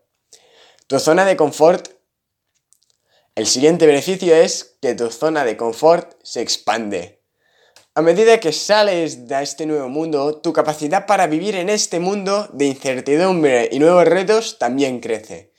Tu 0.87 0.99
zona 0.99 1.25
de 1.25 1.35
confort... 1.35 1.89
El 3.35 3.47
siguiente 3.47 3.85
beneficio 3.85 4.35
es 4.35 4.75
que 4.81 4.95
tu 4.95 5.09
zona 5.11 5.45
de 5.45 5.55
confort 5.55 6.19
se 6.23 6.41
expande. 6.41 7.18
A 7.95 8.01
medida 8.01 8.39
que 8.39 8.53
sales 8.53 9.27
de 9.27 9.41
este 9.41 9.65
nuevo 9.65 9.89
mundo, 9.89 10.37
tu 10.37 10.53
capacidad 10.53 11.07
para 11.07 11.25
vivir 11.25 11.55
en 11.55 11.69
este 11.69 11.99
mundo 11.99 12.47
de 12.53 12.65
incertidumbre 12.65 13.67
y 13.71 13.79
nuevos 13.79 14.05
retos 14.05 14.59
también 14.59 14.99
crece. 14.99 15.51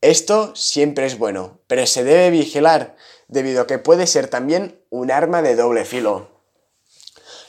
Esto 0.00 0.54
siempre 0.56 1.06
es 1.06 1.16
bueno, 1.16 1.60
pero 1.68 1.86
se 1.86 2.02
debe 2.02 2.30
vigilar, 2.30 2.96
debido 3.28 3.62
a 3.62 3.66
que 3.66 3.78
puede 3.78 4.08
ser 4.08 4.26
también 4.26 4.82
un 4.90 5.12
arma 5.12 5.42
de 5.42 5.54
doble 5.54 5.84
filo. 5.84 6.28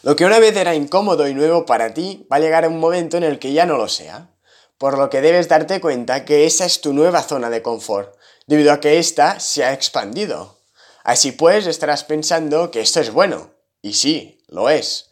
Lo 0.04 0.16
que 0.16 0.26
una 0.26 0.40
vez 0.40 0.56
era 0.56 0.76
incómodo 0.76 1.28
y 1.28 1.34
nuevo 1.34 1.66
para 1.66 1.94
ti 1.94 2.28
va 2.32 2.38
a 2.38 2.40
llegar 2.40 2.64
a 2.64 2.70
un 2.70 2.80
momento 2.80 3.18
en 3.18 3.24
el 3.24 3.40
que 3.40 3.54
ya 3.54 3.66
no 3.66 3.78
lo 3.78 3.88
sea, 3.88 4.30
por 4.78 4.98
lo 4.98 5.10
que 5.10 5.22
debes 5.22 5.48
darte 5.48 5.82
cuenta 5.82 6.26
que 6.26 6.46
esa 6.46 6.66
es 6.66 6.82
tu 6.82 6.94
nueva 6.94 7.24
zona 7.24 7.50
de 7.50 7.64
confort, 7.64 8.16
debido 8.46 8.72
a 8.72 8.80
que 8.80 9.00
ésta 9.00 9.40
se 9.40 9.64
ha 9.64 9.74
expandido. 9.74 10.60
Así 11.04 11.32
pues, 11.32 11.66
estarás 11.66 12.04
pensando 12.04 12.70
que 12.70 12.82
esto 12.82 13.00
es 13.00 13.12
bueno, 13.12 13.52
y 13.82 13.94
sí, 13.94 14.44
lo 14.48 14.70
es. 14.70 15.10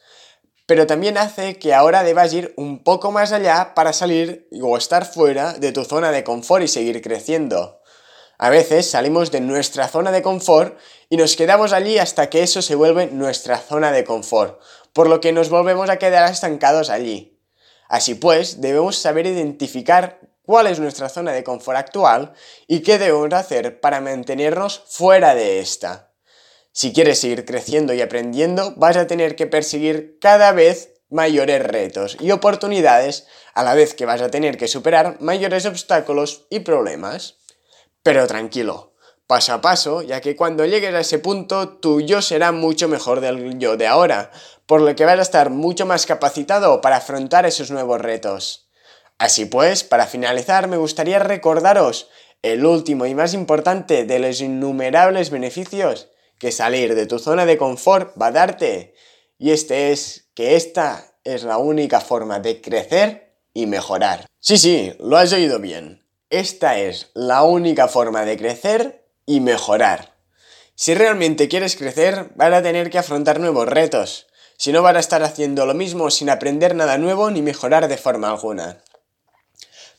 Pero 0.65 0.85
también 0.85 1.17
hace 1.17 1.57
que 1.57 1.73
ahora 1.73 2.03
debas 2.03 2.31
ir 2.33 2.53
un 2.55 2.83
poco 2.83 3.11
más 3.11 3.31
allá 3.31 3.73
para 3.73 3.91
salir 3.91 4.47
o 4.61 4.77
estar 4.77 5.05
fuera 5.05 5.53
de 5.53 5.71
tu 5.71 5.83
zona 5.83 6.11
de 6.11 6.23
confort 6.23 6.63
y 6.63 6.67
seguir 6.67 7.01
creciendo. 7.01 7.81
A 8.38 8.49
veces 8.49 8.89
salimos 8.89 9.31
de 9.31 9.41
nuestra 9.41 9.88
zona 9.88 10.11
de 10.11 10.21
confort 10.21 10.77
y 11.09 11.17
nos 11.17 11.35
quedamos 11.35 11.73
allí 11.73 11.97
hasta 11.97 12.29
que 12.29 12.43
eso 12.43 12.61
se 12.61 12.75
vuelve 12.75 13.07
nuestra 13.07 13.57
zona 13.57 13.91
de 13.91 14.03
confort, 14.03 14.61
por 14.93 15.09
lo 15.09 15.19
que 15.19 15.33
nos 15.33 15.49
volvemos 15.49 15.89
a 15.89 15.97
quedar 15.97 16.31
estancados 16.31 16.89
allí. 16.89 17.38
Así 17.89 18.13
pues, 18.13 18.61
debemos 18.61 18.95
saber 18.97 19.25
identificar 19.25 20.19
cuál 20.43 20.67
es 20.67 20.79
nuestra 20.79 21.09
zona 21.09 21.33
de 21.33 21.43
confort 21.43 21.79
actual 21.79 22.33
y 22.67 22.81
qué 22.81 22.99
debemos 22.99 23.33
hacer 23.33 23.81
para 23.81 24.01
mantenernos 24.01 24.83
fuera 24.88 25.33
de 25.33 25.59
esta. 25.59 26.08
Si 26.71 26.93
quieres 26.93 27.19
seguir 27.19 27.45
creciendo 27.45 27.93
y 27.93 28.01
aprendiendo, 28.01 28.73
vas 28.75 28.95
a 28.97 29.07
tener 29.07 29.35
que 29.35 29.47
perseguir 29.47 30.17
cada 30.19 30.51
vez 30.51 30.93
mayores 31.09 31.63
retos 31.63 32.17
y 32.19 32.31
oportunidades, 32.31 33.25
a 33.53 33.63
la 33.63 33.73
vez 33.73 33.93
que 33.93 34.05
vas 34.05 34.21
a 34.21 34.29
tener 34.29 34.57
que 34.57 34.67
superar 34.67 35.17
mayores 35.19 35.65
obstáculos 35.65 36.45
y 36.49 36.59
problemas. 36.59 37.39
Pero 38.03 38.27
tranquilo, 38.27 38.93
paso 39.27 39.53
a 39.53 39.61
paso, 39.61 40.01
ya 40.03 40.21
que 40.21 40.35
cuando 40.35 40.65
llegues 40.65 40.93
a 40.93 40.99
ese 40.99 41.19
punto, 41.19 41.69
tu 41.69 42.01
yo 42.01 42.21
será 42.21 42.51
mucho 42.51 42.88
mejor 42.88 43.19
del 43.19 43.57
yo 43.57 43.75
de 43.75 43.88
ahora, 43.88 44.31
por 44.65 44.81
lo 44.81 44.95
que 44.95 45.05
vas 45.05 45.19
a 45.19 45.23
estar 45.23 45.49
mucho 45.49 45.85
más 45.85 46.05
capacitado 46.05 46.79
para 46.81 46.97
afrontar 46.97 47.45
esos 47.45 47.71
nuevos 47.71 47.99
retos. 47.99 48.69
Así 49.17 49.45
pues, 49.45 49.83
para 49.83 50.05
finalizar, 50.05 50.67
me 50.67 50.77
gustaría 50.77 51.19
recordaros 51.19 52.09
el 52.41 52.65
último 52.65 53.05
y 53.05 53.15
más 53.15 53.33
importante 53.33 54.05
de 54.05 54.19
los 54.19 54.39
innumerables 54.39 55.29
beneficios 55.31 56.09
que 56.39 56.51
salir 56.51 56.96
de 56.96 57.05
tu 57.05 57.19
zona 57.19 57.46
de 57.46 57.58
confort 57.58 58.19
va 58.19 58.27
a 58.27 58.31
darte. 58.31 58.96
Y 59.38 59.51
este 59.51 59.91
es 59.91 60.29
que 60.34 60.55
esta 60.55 61.13
es 61.24 61.43
la 61.43 61.58
única 61.58 62.01
forma 62.01 62.39
de 62.39 62.62
crecer 62.62 63.36
y 63.53 63.67
mejorar. 63.67 64.25
Sí, 64.39 64.58
sí, 64.58 64.93
lo 65.00 65.17
has 65.17 65.34
oído 65.34 65.60
bien. 65.60 66.03
Esta 66.29 66.79
es 66.79 67.12
la 67.13 67.43
única 67.43 67.88
forma 67.88 68.24
de 68.24 68.38
crecer 68.38 69.05
y 69.25 69.41
mejorar. 69.41 70.15
Si 70.75 70.93
realmente 70.93 71.50
quieres 71.50 71.75
crecer, 71.75 72.29
vas 72.36 72.53
a 72.53 72.63
tener 72.63 72.89
que 72.89 72.98
afrontar 72.98 73.39
nuevos 73.39 73.67
retos. 73.67 74.27
Si 74.58 74.72
no, 74.72 74.81
vas 74.81 74.96
a 74.96 75.00
estar 75.00 75.24
haciendo 75.24 75.65
lo 75.65 75.74
mismo 75.74 76.10
sin 76.10 76.29
aprender 76.29 76.75
nada 76.75 76.98
nuevo 76.98 77.31
ni 77.31 77.41
mejorar 77.41 77.88
de 77.88 77.98
forma 77.98 78.29
alguna. 78.29 78.81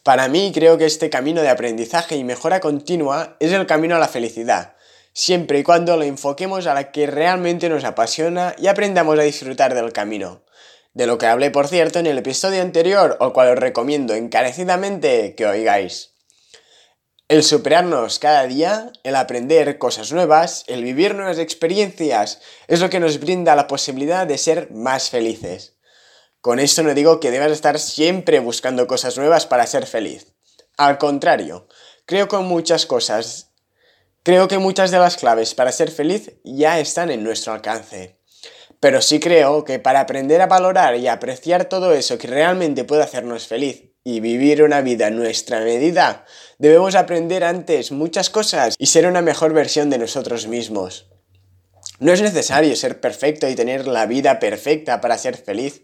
Para 0.02 0.28
mí 0.28 0.52
creo 0.54 0.78
que 0.78 0.86
este 0.86 1.10
camino 1.10 1.42
de 1.42 1.50
aprendizaje 1.50 2.16
y 2.16 2.24
mejora 2.24 2.60
continua 2.60 3.36
es 3.40 3.52
el 3.52 3.66
camino 3.66 3.96
a 3.96 3.98
la 3.98 4.08
felicidad, 4.08 4.74
siempre 5.12 5.58
y 5.58 5.62
cuando 5.62 5.96
lo 5.96 6.04
enfoquemos 6.04 6.66
a 6.66 6.74
la 6.74 6.92
que 6.92 7.06
realmente 7.06 7.68
nos 7.68 7.84
apasiona 7.84 8.54
y 8.58 8.66
aprendamos 8.66 9.18
a 9.18 9.22
disfrutar 9.22 9.74
del 9.74 9.92
camino. 9.92 10.44
De 10.92 11.06
lo 11.06 11.18
que 11.18 11.26
hablé, 11.26 11.50
por 11.50 11.68
cierto, 11.68 11.98
en 11.98 12.06
el 12.06 12.18
episodio 12.18 12.62
anterior, 12.62 13.16
al 13.20 13.32
cual 13.32 13.50
os 13.50 13.58
recomiendo 13.58 14.14
encarecidamente 14.14 15.34
que 15.36 15.46
oigáis. 15.46 16.14
El 17.28 17.44
superarnos 17.44 18.18
cada 18.18 18.44
día, 18.48 18.90
el 19.04 19.14
aprender 19.14 19.78
cosas 19.78 20.10
nuevas, 20.10 20.64
el 20.66 20.82
vivir 20.82 21.14
nuevas 21.14 21.38
experiencias, 21.38 22.40
es 22.66 22.80
lo 22.80 22.90
que 22.90 22.98
nos 22.98 23.20
brinda 23.20 23.54
la 23.54 23.68
posibilidad 23.68 24.26
de 24.26 24.36
ser 24.36 24.72
más 24.72 25.10
felices. 25.10 25.76
Con 26.40 26.58
esto 26.58 26.82
no 26.82 26.92
digo 26.92 27.20
que 27.20 27.30
debas 27.30 27.52
estar 27.52 27.78
siempre 27.78 28.40
buscando 28.40 28.88
cosas 28.88 29.16
nuevas 29.16 29.46
para 29.46 29.68
ser 29.68 29.86
feliz. 29.86 30.34
Al 30.76 30.98
contrario, 30.98 31.68
creo 32.04 32.26
que 32.26 32.38
muchas 32.38 32.84
cosas, 32.84 33.49
creo 34.22 34.48
que 34.48 34.58
muchas 34.58 34.90
de 34.90 34.98
las 34.98 35.16
claves 35.16 35.54
para 35.54 35.72
ser 35.72 35.90
feliz 35.90 36.32
ya 36.44 36.78
están 36.80 37.10
en 37.10 37.24
nuestro 37.24 37.52
alcance. 37.52 38.20
Pero 38.80 39.02
sí 39.02 39.20
creo 39.20 39.64
que 39.64 39.78
para 39.78 40.00
aprender 40.00 40.40
a 40.40 40.46
valorar 40.46 40.96
y 40.96 41.06
apreciar 41.06 41.66
todo 41.66 41.92
eso 41.92 42.16
que 42.16 42.28
realmente 42.28 42.84
puede 42.84 43.02
hacernos 43.02 43.46
feliz 43.46 43.92
y 44.04 44.20
vivir 44.20 44.62
una 44.62 44.80
vida 44.80 45.08
a 45.08 45.10
nuestra 45.10 45.60
medida, 45.60 46.24
debemos 46.58 46.94
aprender 46.94 47.44
antes 47.44 47.92
muchas 47.92 48.30
cosas 48.30 48.74
y 48.78 48.86
ser 48.86 49.06
una 49.06 49.20
mejor 49.20 49.52
versión 49.52 49.90
de 49.90 49.98
nosotros 49.98 50.46
mismos. 50.46 51.10
No 51.98 52.12
es 52.12 52.22
necesario 52.22 52.74
ser 52.76 53.00
perfecto 53.00 53.46
y 53.46 53.54
tener 53.54 53.86
la 53.86 54.06
vida 54.06 54.38
perfecta 54.38 55.02
para 55.02 55.18
ser 55.18 55.36
feliz, 55.36 55.82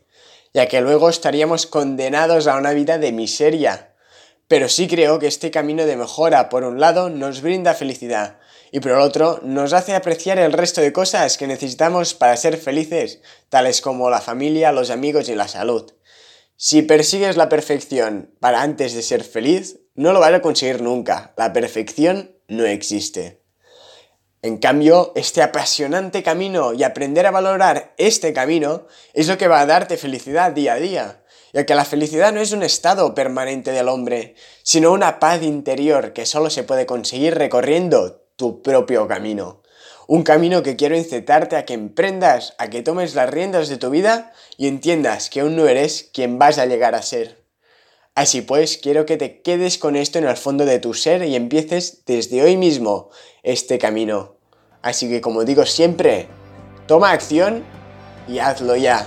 ya 0.54 0.66
que 0.66 0.80
luego 0.80 1.10
estaríamos 1.10 1.66
condenados 1.66 2.46
a 2.46 2.56
una 2.56 2.72
vida 2.72 2.96
de 2.96 3.12
miseria. 3.12 3.94
Pero 4.48 4.68
sí 4.68 4.86
creo 4.86 5.18
que 5.18 5.26
este 5.26 5.50
camino 5.50 5.86
de 5.86 5.96
mejora, 5.96 6.48
por 6.48 6.64
un 6.64 6.78
lado, 6.78 7.10
nos 7.10 7.42
brinda 7.42 7.74
felicidad, 7.74 8.38
y 8.70 8.80
por 8.80 8.92
otro, 8.92 9.40
nos 9.42 9.72
hace 9.72 9.94
apreciar 9.94 10.38
el 10.38 10.52
resto 10.52 10.80
de 10.80 10.92
cosas 10.92 11.36
que 11.36 11.46
necesitamos 11.46 12.14
para 12.14 12.36
ser 12.36 12.56
felices, 12.56 13.20
tales 13.48 13.80
como 13.80 14.10
la 14.10 14.20
familia, 14.20 14.72
los 14.72 14.90
amigos 14.90 15.28
y 15.28 15.34
la 15.34 15.48
salud. 15.48 15.92
Si 16.56 16.82
persigues 16.82 17.36
la 17.36 17.48
perfección 17.48 18.34
para 18.40 18.62
antes 18.62 18.94
de 18.94 19.02
ser 19.02 19.24
feliz, 19.24 19.80
no 19.94 20.12
lo 20.12 20.20
vas 20.20 20.32
a 20.32 20.42
conseguir 20.42 20.80
nunca. 20.80 21.34
La 21.36 21.52
perfección 21.52 22.36
no 22.48 22.64
existe. 22.64 23.42
En 24.42 24.58
cambio, 24.58 25.12
este 25.16 25.42
apasionante 25.42 26.22
camino 26.22 26.72
y 26.72 26.84
aprender 26.84 27.26
a 27.26 27.30
valorar 27.30 27.94
este 27.98 28.32
camino 28.32 28.86
es 29.12 29.26
lo 29.26 29.38
que 29.38 29.48
va 29.48 29.60
a 29.60 29.66
darte 29.66 29.96
felicidad 29.96 30.52
día 30.52 30.74
a 30.74 30.76
día, 30.76 31.24
ya 31.52 31.66
que 31.66 31.74
la 31.74 31.84
felicidad 31.84 32.32
no 32.32 32.40
es 32.40 32.52
un 32.52 32.62
estado 32.62 33.14
permanente 33.14 33.72
del 33.72 33.88
hombre, 33.88 34.34
sino 34.62 34.92
una 34.92 35.18
paz 35.18 35.42
interior 35.42 36.12
que 36.12 36.26
solo 36.26 36.50
se 36.50 36.64
puede 36.64 36.86
conseguir 36.86 37.34
recorriendo 37.34 38.22
tu 38.36 38.62
propio 38.62 39.08
camino. 39.08 39.62
Un 40.06 40.22
camino 40.22 40.62
que 40.62 40.76
quiero 40.76 40.96
incitarte 40.96 41.56
a 41.56 41.64
que 41.64 41.74
emprendas, 41.74 42.54
a 42.58 42.68
que 42.68 42.82
tomes 42.82 43.14
las 43.14 43.28
riendas 43.28 43.68
de 43.68 43.76
tu 43.76 43.90
vida 43.90 44.32
y 44.56 44.68
entiendas 44.68 45.30
que 45.30 45.40
aún 45.40 45.56
no 45.56 45.66
eres 45.66 46.10
quien 46.12 46.38
vas 46.38 46.58
a 46.58 46.66
llegar 46.66 46.94
a 46.94 47.02
ser. 47.02 47.44
Así 48.14 48.40
pues, 48.40 48.78
quiero 48.78 49.04
que 49.04 49.16
te 49.16 49.42
quedes 49.42 49.78
con 49.78 49.96
esto 49.96 50.18
en 50.18 50.26
el 50.26 50.36
fondo 50.36 50.64
de 50.64 50.78
tu 50.78 50.94
ser 50.94 51.22
y 51.24 51.36
empieces 51.36 52.04
desde 52.06 52.42
hoy 52.42 52.56
mismo 52.56 53.10
este 53.42 53.78
camino. 53.78 54.36
Así 54.80 55.08
que 55.08 55.20
como 55.20 55.44
digo 55.44 55.66
siempre, 55.66 56.28
toma 56.86 57.10
acción 57.10 57.64
y 58.28 58.38
hazlo 58.38 58.76
ya. 58.76 59.06